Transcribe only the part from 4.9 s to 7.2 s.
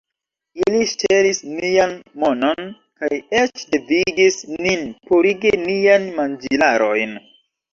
purigi niajn manĝilarojn